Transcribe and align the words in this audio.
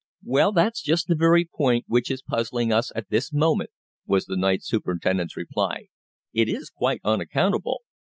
"Well, 0.23 0.51
that's 0.51 0.81
just 0.81 1.05
the 1.07 1.15
very 1.15 1.45
point 1.45 1.85
which 1.87 2.09
is 2.09 2.23
puzzling 2.23 2.73
us 2.73 2.91
at 2.95 3.11
this 3.11 3.31
moment," 3.31 3.69
was 4.07 4.25
the 4.25 4.35
night 4.35 4.63
superintendent's 4.63 5.37
reply. 5.37 5.89
"It 6.33 6.49
is 6.49 6.71
quite 6.71 7.01
unaccountable. 7.03 7.81